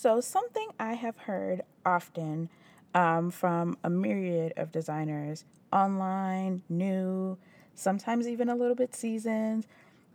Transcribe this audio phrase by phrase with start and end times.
[0.00, 2.48] So, something I have heard often
[2.94, 5.44] um, from a myriad of designers,
[5.74, 7.36] online, new,
[7.74, 9.66] sometimes even a little bit seasoned,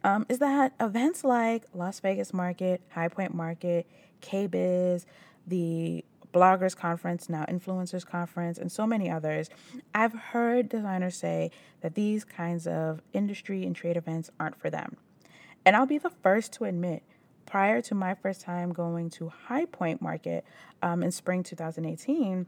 [0.04, 3.86] um, is that events like Las Vegas Market, High Point Market,
[4.24, 5.06] KBIS,
[5.46, 9.52] the Bloggers Conference, now Influencers Conference, and so many others,
[9.94, 14.97] I've heard designers say that these kinds of industry and trade events aren't for them.
[15.63, 17.04] And I'll be the first to admit,
[17.45, 20.45] prior to my first time going to High Point Market
[20.81, 22.45] um, in spring 2018,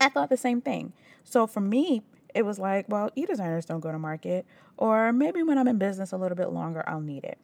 [0.00, 0.92] I thought the same thing.
[1.24, 2.02] So for me,
[2.34, 5.78] it was like, well, e designers don't go to market, or maybe when I'm in
[5.78, 7.38] business a little bit longer, I'll need it.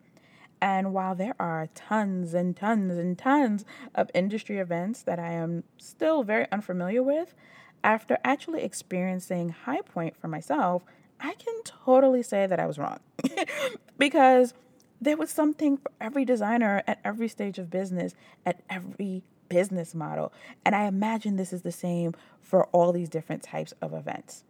[0.60, 5.64] And while there are tons and tons and tons of industry events that I am
[5.78, 7.34] still very unfamiliar with,
[7.82, 10.82] after actually experiencing High Point for myself,
[11.20, 13.00] I can totally say that I was wrong.
[13.98, 14.54] because
[15.00, 18.14] there was something for every designer at every stage of business,
[18.46, 20.32] at every business model.
[20.64, 24.44] And I imagine this is the same for all these different types of events.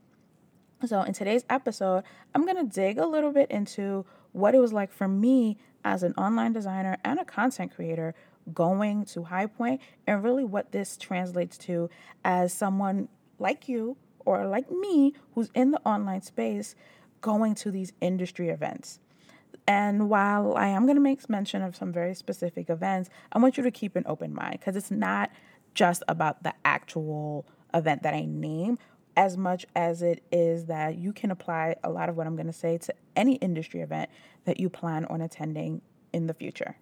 [0.87, 4.73] So, in today's episode, I'm going to dig a little bit into what it was
[4.73, 8.15] like for me as an online designer and a content creator
[8.53, 11.89] going to High Point and really what this translates to
[12.25, 16.75] as someone like you or like me who's in the online space
[17.21, 19.01] going to these industry events.
[19.67, 23.57] And while I am going to make mention of some very specific events, I want
[23.57, 25.31] you to keep an open mind because it's not
[25.73, 28.79] just about the actual event that I name,
[29.17, 32.47] as much as it is that you can apply a lot of what I'm going
[32.47, 34.11] to say to any industry event
[34.45, 35.81] that you plan on attending
[36.13, 36.77] in the future.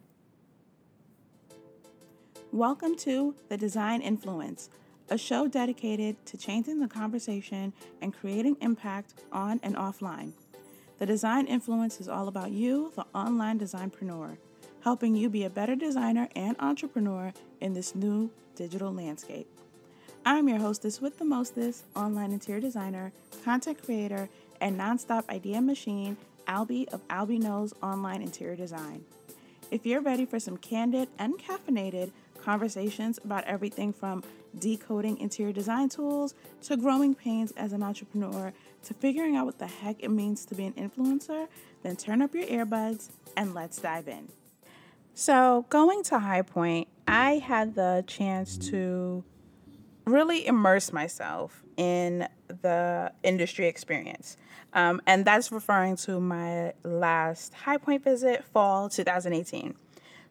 [2.50, 4.68] Welcome to The Design Influence,
[5.08, 10.32] a show dedicated to changing the conversation and creating impact on and offline.
[11.02, 14.36] The Design Influence is all about you, the online designpreneur,
[14.84, 19.48] helping you be a better designer and entrepreneur in this new digital landscape.
[20.24, 23.10] I'm your hostess with the mostest, online interior designer,
[23.44, 24.28] content creator,
[24.60, 29.04] and nonstop idea machine, Albie of Albie Knows Online Interior Design.
[29.72, 34.22] If you're ready for some candid and caffeinated conversations about everything from
[34.58, 38.52] decoding interior design tools to growing pains as an entrepreneur
[38.84, 41.46] to figuring out what the heck it means to be an influencer,
[41.82, 44.28] then turn up your earbuds and let's dive in.
[45.14, 49.22] So, going to High Point, I had the chance to
[50.06, 54.36] really immerse myself in the industry experience.
[54.72, 59.74] Um, and that's referring to my last High Point visit, fall 2018.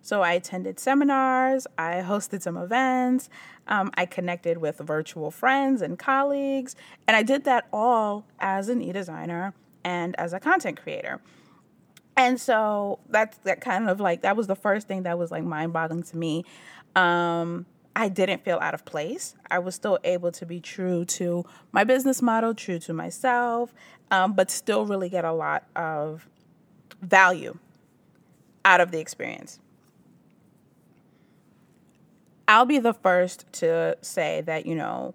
[0.01, 3.29] So I attended seminars, I hosted some events,
[3.67, 6.75] um, I connected with virtual friends and colleagues,
[7.07, 9.53] and I did that all as an e designer
[9.83, 11.21] and as a content creator.
[12.17, 15.43] And so that's that kind of like that was the first thing that was like
[15.43, 16.45] mind boggling to me.
[16.95, 19.35] Um, I didn't feel out of place.
[19.49, 23.73] I was still able to be true to my business model, true to myself,
[24.11, 26.27] um, but still really get a lot of
[27.01, 27.57] value
[28.63, 29.59] out of the experience.
[32.47, 35.13] I'll be the first to say that, you know,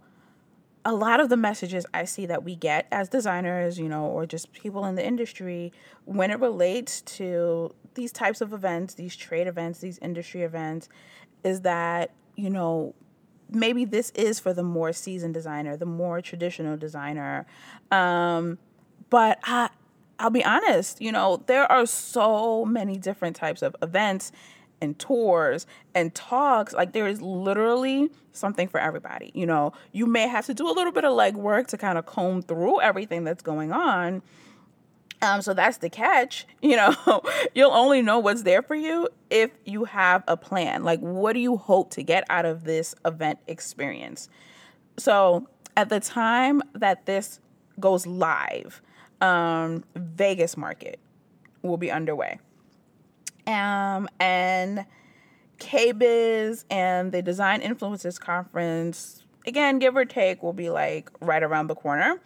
[0.85, 4.25] a lot of the messages I see that we get as designers, you know, or
[4.25, 5.73] just people in the industry,
[6.05, 10.89] when it relates to these types of events, these trade events, these industry events,
[11.43, 12.95] is that you know,
[13.51, 17.47] maybe this is for the more seasoned designer, the more traditional designer.
[17.91, 18.59] Um,
[19.11, 19.71] but I,
[20.19, 24.33] I'll be honest, you know, there are so many different types of events
[24.81, 26.73] and tours and talks.
[26.73, 29.31] Like there is literally something for everybody.
[29.35, 32.07] You know, you may have to do a little bit of legwork to kind of
[32.07, 34.23] comb through everything that's going on.
[35.23, 36.47] Um, so that's the catch.
[36.63, 37.23] You know,
[37.55, 40.83] you'll only know what's there for you if you have a plan.
[40.83, 44.29] Like, what do you hope to get out of this event experience?
[44.97, 47.39] So, at the time that this
[47.79, 48.83] goes live,
[49.21, 50.99] um, Vegas market
[51.63, 52.41] will be underway.
[53.47, 54.85] Um, and
[55.59, 61.69] KBIS and the Design Influencers Conference, again, give or take, will be like right around
[61.69, 62.21] the corner.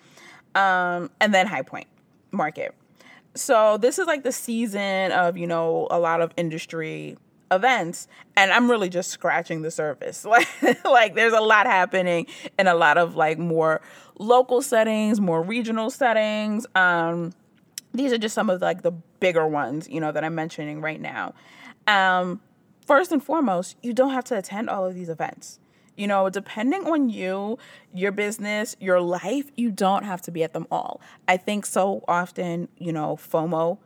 [0.54, 1.86] Um, and then High Point
[2.32, 2.74] market.
[3.34, 7.16] So this is like the season of you know a lot of industry
[7.52, 8.06] events
[8.36, 10.24] and i'm really just scratching the surface.
[10.24, 10.48] Like
[10.84, 12.26] like there's a lot happening
[12.58, 13.80] in a lot of like more
[14.18, 16.66] local settings more regional settings.
[16.74, 17.32] Um
[17.92, 21.00] these are just some of like the bigger ones you know that i'm mentioning right
[21.00, 21.34] now
[21.86, 22.40] um
[22.86, 25.60] first and foremost you don't have to attend all of these events
[26.00, 27.58] you know, depending on you,
[27.92, 30.98] your business, your life, you don't have to be at them all.
[31.28, 33.76] I think so often, you know, FOMO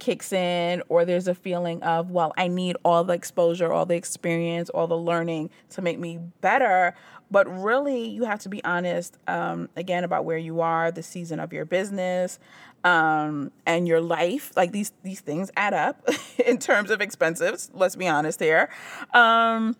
[0.00, 3.94] kicks in or there's a feeling of well i need all the exposure all the
[3.94, 6.94] experience all the learning to make me better.
[7.30, 11.38] But really you have to be honest um, again about where you are the season
[11.38, 12.38] of your business
[12.82, 14.52] um, and your life.
[14.56, 16.08] Like these these things add up
[16.46, 18.68] in terms of expenses let's be honest here.
[19.14, 19.76] Um,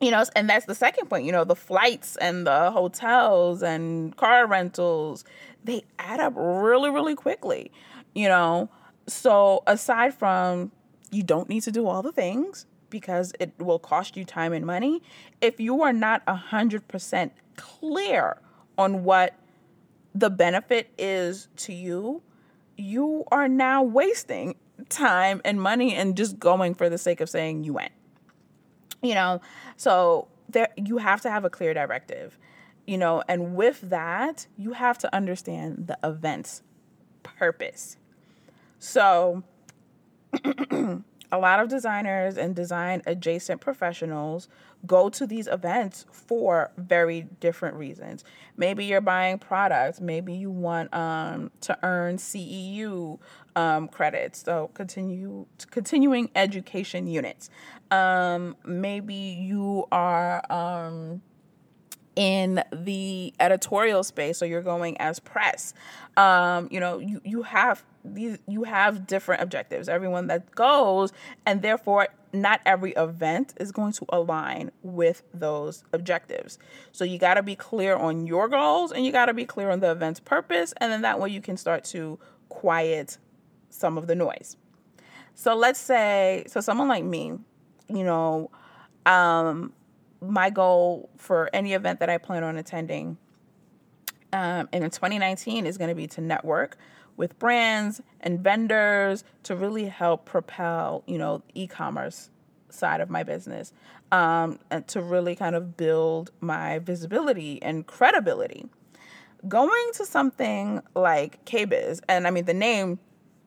[0.00, 4.14] you know and that's the second point you know the flights and the hotels and
[4.16, 5.24] car rentals
[5.64, 7.72] they add up really really quickly
[8.14, 8.68] you know
[9.06, 10.72] so, aside from
[11.10, 14.64] you don't need to do all the things because it will cost you time and
[14.64, 15.02] money,
[15.40, 18.38] if you are not 100% clear
[18.78, 19.34] on what
[20.14, 22.22] the benefit is to you,
[22.76, 24.56] you are now wasting
[24.88, 27.92] time and money and just going for the sake of saying you went.
[29.02, 29.40] You know,
[29.76, 32.38] so there you have to have a clear directive.
[32.86, 36.62] You know, and with that, you have to understand the event's
[37.22, 37.96] purpose.
[38.78, 39.42] So,
[41.32, 44.48] a lot of designers and design adjacent professionals
[44.86, 48.24] go to these events for very different reasons.
[48.56, 53.18] Maybe you're buying products, maybe you want um, to earn CEU
[53.56, 57.50] um, credits, so continue continuing education units.
[57.90, 61.22] Um, maybe you are um,
[62.16, 65.74] in the editorial space, so you're going as press.
[66.16, 67.84] Um, you know, you, you have
[68.14, 69.88] these you have different objectives.
[69.88, 71.12] Everyone that goes
[71.44, 76.58] and therefore not every event is going to align with those objectives.
[76.92, 79.70] So you got to be clear on your goals and you got to be clear
[79.70, 83.18] on the event's purpose and then that way you can start to quiet
[83.70, 84.56] some of the noise.
[85.34, 87.38] So let's say so someone like me
[87.88, 88.50] you know
[89.04, 89.72] um
[90.20, 93.16] my goal for any event that i plan on attending
[94.32, 96.76] um, and in 2019 is going to be to network
[97.16, 102.30] with brands and vendors to really help propel, you know, e-commerce
[102.68, 103.72] side of my business,
[104.12, 108.66] um, and to really kind of build my visibility and credibility.
[109.48, 112.98] Going to something like KBIS, and I mean the name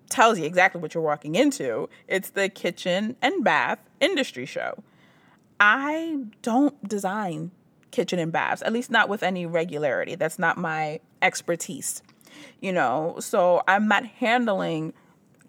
[0.10, 1.89] tells you exactly what you're walking into.
[2.07, 4.81] It's the kitchen and bath industry show.
[5.60, 7.52] I don't design
[7.92, 10.16] kitchen and baths, at least not with any regularity.
[10.16, 12.02] That's not my expertise
[12.62, 14.94] you know, so I'm not handling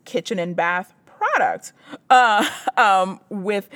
[0.05, 1.73] kitchen and bath products
[2.11, 3.69] uh, um, with,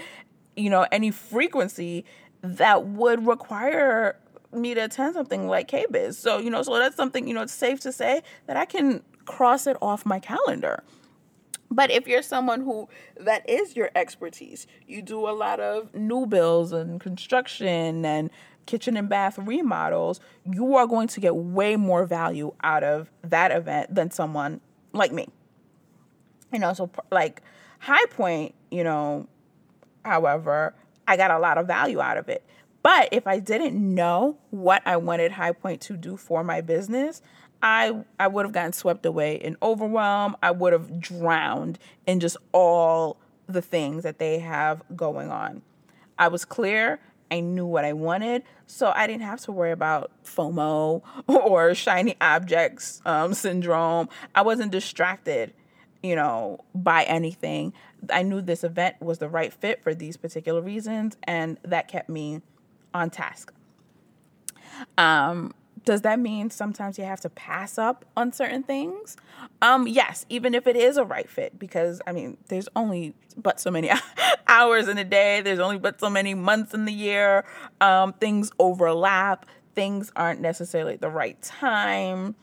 [0.57, 2.05] you know, any frequency
[2.43, 4.19] that would require
[4.53, 6.15] me to attend something like KBIS.
[6.15, 9.03] So, you know, so that's something, you know, it's safe to say that I can
[9.25, 10.85] cross it off my calendar.
[11.71, 12.89] But if you're someone who
[13.19, 18.31] that is your expertise, you do a lot of new builds and construction and
[18.67, 23.51] kitchen and bath remodels, you are going to get way more value out of that
[23.51, 24.61] event than someone
[24.93, 25.29] like me.
[26.53, 27.43] You know, so like
[27.81, 29.27] High Point, you know,
[30.05, 30.75] however,
[31.07, 32.45] I got a lot of value out of it.
[32.83, 37.23] But if I didn't know what I wanted High Point to do for my business,
[37.65, 40.37] I I would have gotten swept away in overwhelm.
[40.43, 43.17] I would have drowned in just all
[43.47, 45.63] the things that they have going on.
[46.19, 47.01] I was clear
[47.31, 52.17] I knew what I wanted, so I didn't have to worry about FOMO or shiny
[52.21, 54.11] objects um, syndrome.
[54.35, 55.55] I wasn't distracted,
[56.03, 57.73] you know, by anything.
[58.11, 62.11] I knew this event was the right fit for these particular reasons, and that kept
[62.11, 62.43] me
[62.93, 63.53] on task.
[64.99, 65.55] Um,
[65.85, 69.17] does that mean sometimes you have to pass up on certain things?
[69.63, 73.61] Um, yes, even if it is a right fit, because I mean, there's only but
[73.61, 73.91] so many
[74.49, 77.45] hours in a day, there's only but so many months in the year.
[77.81, 82.35] Um, things overlap, things aren't necessarily the right time.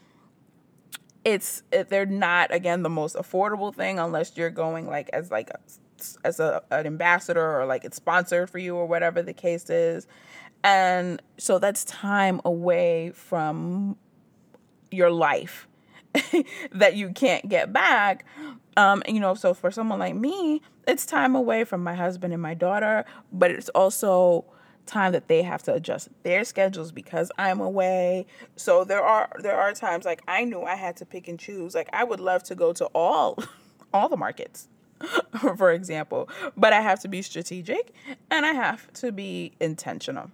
[1.24, 5.60] It's they're not again the most affordable thing unless you're going like as like a,
[6.24, 10.08] as a, an ambassador or like it's sponsored for you or whatever the case is
[10.64, 13.98] and so that's time away from
[14.92, 15.68] your life
[16.72, 18.26] that you can't get back.
[18.78, 22.42] Um, you know, so for someone like me, it's time away from my husband and
[22.42, 24.46] my daughter, but it's also
[24.86, 28.26] time that they have to adjust their schedules because I'm away.
[28.56, 31.76] So there are there are times like I knew I had to pick and choose.
[31.76, 33.38] Like I would love to go to all
[33.94, 34.68] all the markets.
[35.58, 37.92] for example, but I have to be strategic
[38.30, 40.30] and I have to be intentional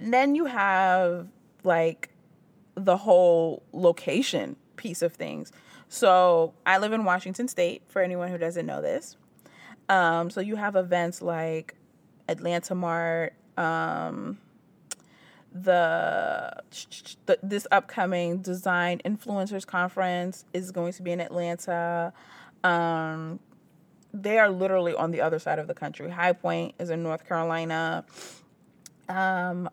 [0.00, 1.28] then you have
[1.62, 2.10] like
[2.74, 5.52] the whole location piece of things.
[5.88, 9.16] So I live in Washington State, for anyone who doesn't know this.
[9.88, 11.74] Um, so you have events like
[12.28, 14.38] Atlanta Mart, um,
[15.52, 16.52] the,
[17.26, 22.12] the, this upcoming Design Influencers Conference is going to be in Atlanta.
[22.62, 23.40] Um,
[24.14, 26.08] they are literally on the other side of the country.
[26.08, 28.04] High Point is in North Carolina.
[29.08, 29.68] Um,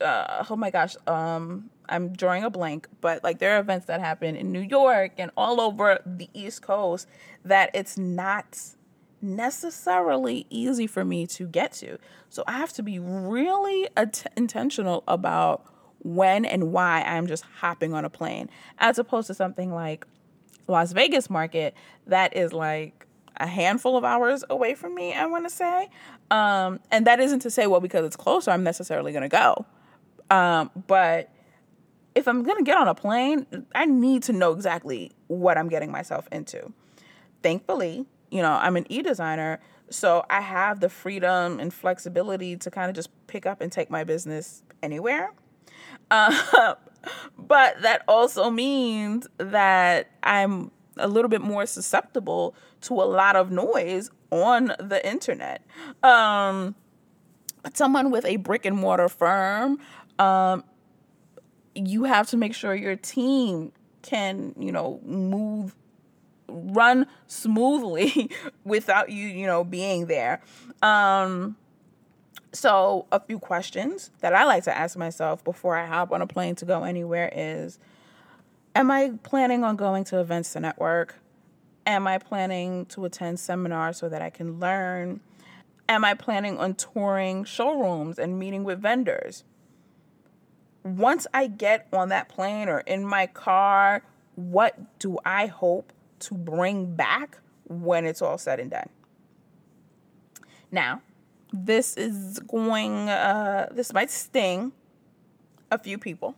[0.00, 4.00] uh, oh my gosh, um, I'm drawing a blank, but like there are events that
[4.00, 7.08] happen in New York and all over the East Coast
[7.44, 8.58] that it's not
[9.22, 11.98] necessarily easy for me to get to.
[12.28, 15.64] So I have to be really at- intentional about
[16.00, 20.06] when and why I'm just hopping on a plane, as opposed to something like
[20.68, 21.74] Las Vegas market
[22.06, 23.05] that is like
[23.38, 25.88] a handful of hours away from me, I want to say.
[26.30, 29.66] Um, and that isn't to say, well, because it's closer, I'm necessarily going to go.
[30.34, 31.30] Um, but
[32.14, 35.68] if I'm going to get on a plane, I need to know exactly what I'm
[35.68, 36.72] getting myself into.
[37.42, 42.70] Thankfully, you know, I'm an e designer, so I have the freedom and flexibility to
[42.70, 45.32] kind of just pick up and take my business anywhere.
[46.10, 46.74] Uh,
[47.38, 53.50] but that also means that I'm a little bit more susceptible to a lot of
[53.50, 55.64] noise on the internet.
[56.02, 56.74] Um,
[57.74, 59.78] someone with a brick and mortar firm,
[60.18, 60.64] um,
[61.74, 63.72] you have to make sure your team
[64.02, 65.74] can, you know, move,
[66.48, 68.30] run smoothly
[68.64, 70.40] without you, you know, being there.
[70.82, 71.56] Um,
[72.52, 76.26] so, a few questions that I like to ask myself before I hop on a
[76.26, 77.78] plane to go anywhere is
[78.76, 81.14] Am I planning on going to events to network?
[81.86, 85.20] Am I planning to attend seminars so that I can learn?
[85.88, 89.44] Am I planning on touring showrooms and meeting with vendors?
[90.84, 94.02] Once I get on that plane or in my car,
[94.34, 98.90] what do I hope to bring back when it's all said and done?
[100.70, 101.00] Now,
[101.50, 104.72] this is going, uh, this might sting
[105.70, 106.34] a few people.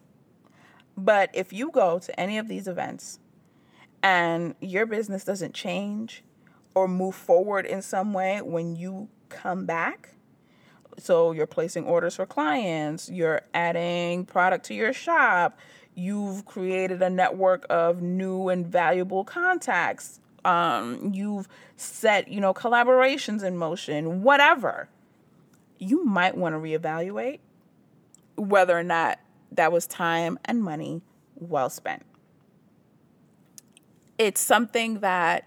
[0.99, 3.21] But if you go to any of these events
[4.03, 6.25] and your business doesn't change
[6.75, 10.17] or move forward in some way when you come back,
[10.99, 15.57] so you're placing orders for clients, you're adding product to your shop,
[15.95, 23.45] you've created a network of new and valuable contacts, um, you've set, you know, collaborations
[23.45, 24.89] in motion, whatever
[25.79, 27.39] you might want to reevaluate
[28.35, 29.21] whether or not
[29.53, 31.03] that was time and money
[31.35, 32.05] well spent.
[34.19, 35.47] It's something that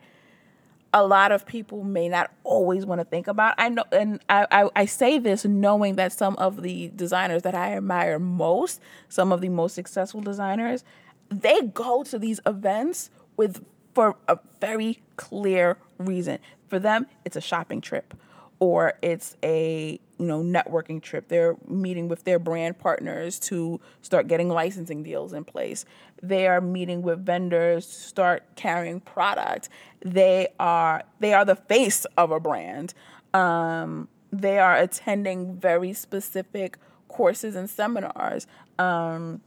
[0.94, 3.56] a lot of people may not always want to think about.
[3.58, 7.56] I know, and I, I, I, say this knowing that some of the designers that
[7.56, 10.84] I admire most, some of the most successful designers,
[11.30, 16.40] they go to these events with for a very clear reason.
[16.68, 18.14] For them, it's a shopping trip
[18.62, 21.28] or it's a you know networking trip.
[21.28, 25.84] They're meeting with their brand partners to start getting licensing deals in place.
[26.22, 29.68] They are meeting with vendors to start carrying product.
[30.06, 32.94] They are they are the face of a brand.
[33.34, 36.78] Um, they are attending very specific
[37.08, 38.46] courses and seminars.
[38.78, 39.42] Um,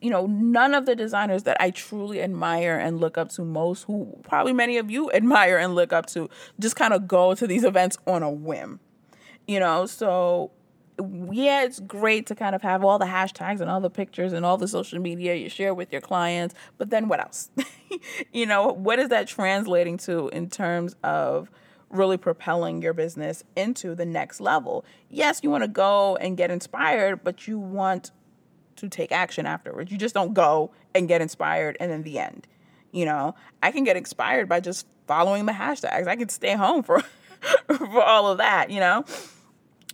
[0.00, 3.84] you know, none of the designers that I truly admire and look up to most,
[3.84, 6.28] who probably many of you admire and look up to,
[6.58, 8.80] just kind of go to these events on a whim.
[9.46, 10.50] You know, so
[11.30, 14.44] yeah, it's great to kind of have all the hashtags and all the pictures and
[14.46, 17.50] all the social media you share with your clients, but then what else?
[18.32, 21.50] you know, what is that translating to in terms of
[21.90, 24.84] really propelling your business into the next level?
[25.10, 28.10] Yes, you want to go and get inspired, but you want
[28.76, 29.90] to take action afterwards.
[29.90, 32.46] You just don't go and get inspired and then the end.
[32.92, 36.06] You know, I can get inspired by just following the hashtags.
[36.06, 37.02] I can stay home for
[37.66, 39.04] for all of that, you know.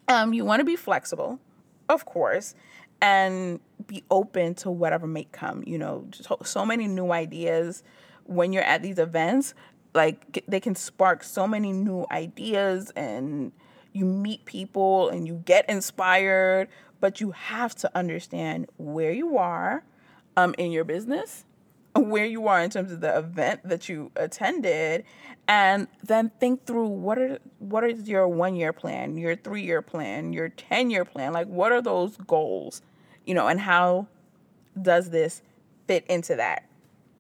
[0.08, 1.40] Um you want to be flexible,
[1.88, 2.54] of course,
[3.00, 6.06] and be open to whatever may come, you know.
[6.12, 7.82] So, so many new ideas
[8.24, 9.54] when you're at these events,
[9.94, 13.52] like they can spark so many new ideas and
[13.92, 16.68] you meet people and you get inspired
[17.02, 19.82] but you have to understand where you are
[20.36, 21.44] um, in your business,
[21.96, 25.04] where you are in terms of the event that you attended,
[25.48, 29.82] and then think through what are what is your one year plan, your three year
[29.82, 31.32] plan, your ten year plan.
[31.32, 32.82] Like, what are those goals,
[33.26, 34.06] you know, and how
[34.80, 35.42] does this
[35.88, 36.68] fit into that?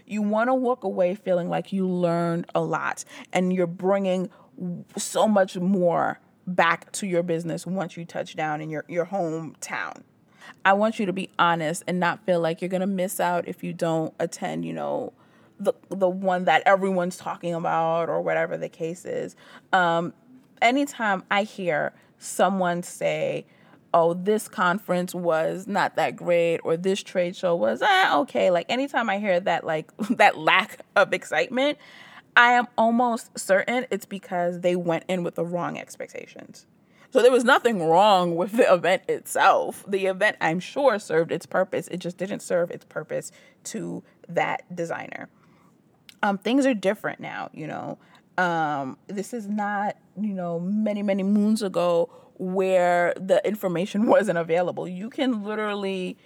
[0.06, 4.30] You want to walk away feeling like you learned a lot and you're bringing
[4.96, 10.02] so much more back to your business once you touch down in your, your hometown.
[10.64, 13.62] I want you to be honest and not feel like you're to miss out if
[13.62, 15.12] you don't attend, you know,
[15.60, 19.36] the the one that everyone's talking about or whatever the case is.
[19.72, 20.12] Um,
[20.60, 23.46] anytime I hear someone say,
[23.94, 28.50] oh, this conference was not that great or this trade show was eh, okay.
[28.50, 31.78] Like anytime I hear that, like that lack of excitement,
[32.36, 36.66] I am almost certain it's because they went in with the wrong expectations.
[37.12, 39.84] So there was nothing wrong with the event itself.
[39.86, 41.88] The event, I'm sure, served its purpose.
[41.88, 43.32] It just didn't serve its purpose
[43.64, 45.28] to that designer.
[46.22, 47.98] Um, things are different now, you know.
[48.38, 52.08] Um, this is not, you know, many, many moons ago
[52.38, 54.88] where the information wasn't available.
[54.88, 56.16] You can literally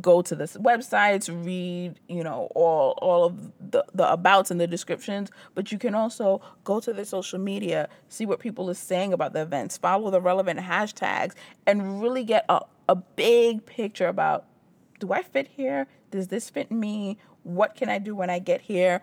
[0.00, 4.66] go to this websites, read, you know, all all of the, the abouts and the
[4.66, 9.12] descriptions, but you can also go to the social media, see what people are saying
[9.12, 11.34] about the events, follow the relevant hashtags,
[11.66, 14.46] and really get a, a big picture about
[15.00, 15.86] do I fit here?
[16.10, 17.18] Does this fit me?
[17.42, 19.00] What can I do when I get here?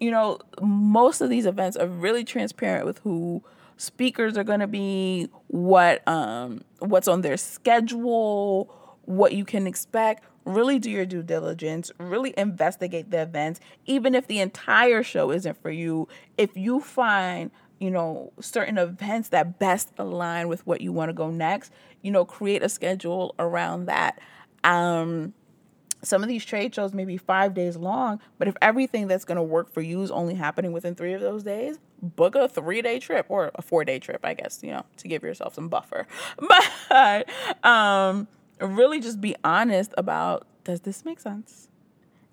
[0.00, 3.42] You know, most of these events are really transparent with who
[3.76, 8.74] speakers are going to be, what um what's on their schedule,
[9.08, 10.24] what you can expect.
[10.44, 15.60] Really do your due diligence, really investigate the events even if the entire show isn't
[15.60, 16.08] for you.
[16.36, 21.12] If you find you know, certain events that best align with what you want to
[21.12, 21.72] go next,
[22.02, 24.18] you know, create a schedule around that.
[24.64, 25.32] Um,
[26.02, 29.36] some of these trade shows may be five days long, but if everything that's going
[29.36, 32.82] to work for you is only happening within three of those days, book a three
[32.82, 35.68] day trip or a four day trip, I guess, you know, to give yourself some
[35.68, 36.06] buffer.
[36.88, 37.28] But
[37.64, 38.26] um,
[38.60, 41.68] really just be honest about does this make sense?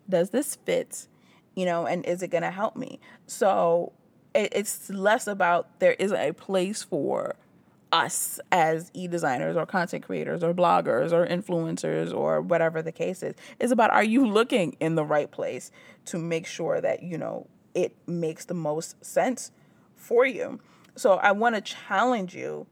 [0.10, 1.08] Does this fit?
[1.56, 3.00] You know, and is it going to help me?
[3.28, 3.94] So
[4.34, 7.36] it, it's less about there isn't a place for
[7.92, 13.36] us as e-designers or content creators or bloggers or influencers or whatever the case is
[13.60, 15.72] It's about are you looking in the right place
[16.06, 19.52] to make sure that you know it makes the most sense
[19.96, 20.60] for you
[20.96, 22.68] so i want to challenge you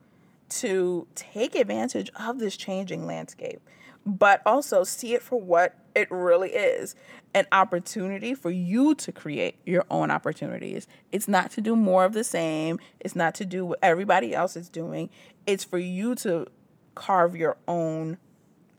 [0.59, 3.61] to take advantage of this changing landscape
[4.05, 6.95] but also see it for what it really is
[7.35, 10.87] an opportunity for you to create your own opportunities.
[11.11, 14.55] It's not to do more of the same, it's not to do what everybody else
[14.55, 15.09] is doing.
[15.47, 16.47] It's for you to
[16.93, 18.17] carve your own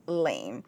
[0.07, 0.65] lane.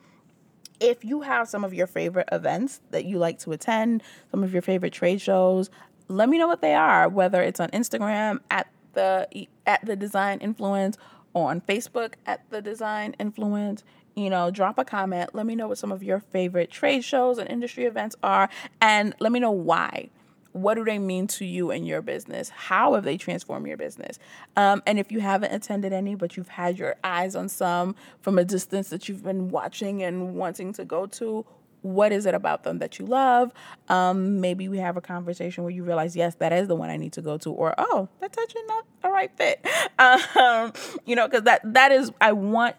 [0.80, 4.52] If you have some of your favorite events that you like to attend, some of
[4.52, 5.70] your favorite trade shows,
[6.08, 8.66] let me know what they are, whether it's on Instagram at
[8.96, 10.98] the at the design influence
[11.34, 13.84] on Facebook at the design influence
[14.16, 15.34] you know, drop a comment.
[15.34, 18.48] Let me know what some of your favorite trade shows and industry events are,
[18.80, 20.08] and let me know why.
[20.52, 22.48] What do they mean to you and your business?
[22.48, 24.18] How have they transformed your business?
[24.56, 28.38] Um, and if you haven't attended any, but you've had your eyes on some from
[28.38, 31.44] a distance that you've been watching and wanting to go to,
[31.82, 33.52] what is it about them that you love?
[33.88, 36.96] Um, maybe we have a conversation where you realize, yes, that is the one I
[36.96, 39.64] need to go to, or oh, that's actually not a right fit.
[39.98, 40.74] Um,
[41.06, 42.76] you know, because that that is I want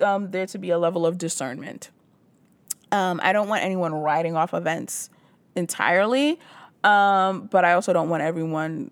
[0.00, 1.90] um, there to be a level of discernment.
[2.90, 5.10] Um, I don't want anyone writing off events
[5.54, 6.40] entirely,
[6.84, 8.90] um, but I also don't want everyone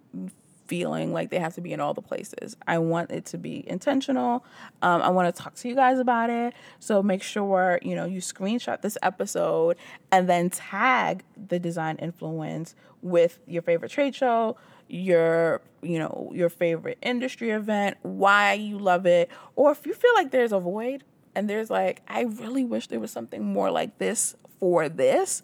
[0.67, 2.57] feeling like they have to be in all the places.
[2.67, 4.45] I want it to be intentional.
[4.83, 6.55] Um, I want to talk to you guys about it.
[6.81, 9.77] So make sure you know you screenshot this episode
[10.11, 14.57] and then tag the design influence with your favorite trade show,
[14.89, 20.15] your you know your favorite industry event why you love it or if you feel
[20.15, 23.99] like there's a void and there's like i really wish there was something more like
[23.99, 25.43] this for this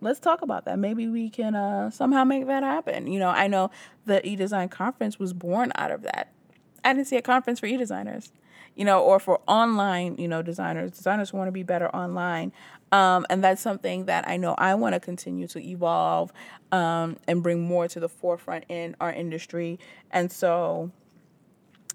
[0.00, 3.46] let's talk about that maybe we can uh, somehow make that happen you know i
[3.46, 3.70] know
[4.04, 6.32] the e-design conference was born out of that
[6.84, 8.32] i didn't see a conference for e-designers
[8.74, 12.52] you know or for online you know designers designers want to be better online
[12.92, 16.32] um, and that's something that I know I want to continue to evolve
[16.70, 19.78] um, and bring more to the forefront in our industry.
[20.10, 20.90] And so,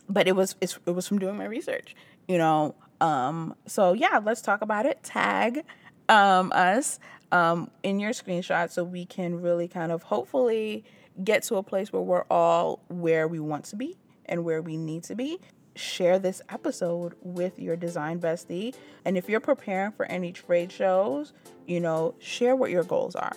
[0.09, 1.95] but it was it was from doing my research,
[2.27, 2.75] you know.
[2.99, 5.01] Um, so yeah, let's talk about it.
[5.01, 5.63] Tag
[6.09, 6.99] um, us
[7.31, 10.83] um, in your screenshot so we can really kind of hopefully
[11.23, 14.77] get to a place where we're all where we want to be and where we
[14.77, 15.39] need to be
[15.75, 18.75] share this episode with your design bestie.
[19.05, 21.33] And if you're preparing for any trade shows,
[21.65, 23.33] you know, share what your goals are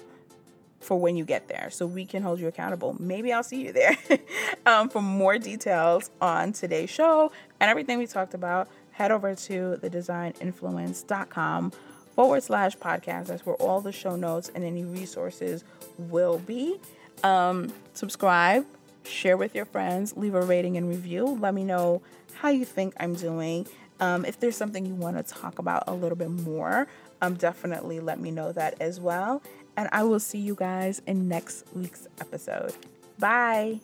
[0.80, 2.96] for when you get there so we can hold you accountable.
[2.98, 3.96] Maybe I'll see you there.
[4.66, 9.78] um, for more details on today's show and everything we talked about, head over to
[9.82, 11.72] thedesigninfluence.com
[12.14, 13.26] forward slash podcast.
[13.26, 15.64] That's where all the show notes and any resources
[15.98, 16.78] will be.
[17.22, 18.66] Um, subscribe,
[19.04, 21.24] share with your friends, leave a rating and review.
[21.40, 22.02] Let me know
[22.34, 23.66] how you think I'm doing.
[24.00, 26.88] Um, if there's something you want to talk about a little bit more,
[27.22, 29.40] um, definitely let me know that as well.
[29.76, 32.74] And I will see you guys in next week's episode.
[33.18, 33.80] Bye.